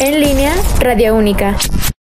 [0.00, 1.56] En línea, Radio Única.